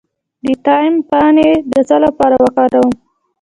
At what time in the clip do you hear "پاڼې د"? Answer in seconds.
1.09-1.73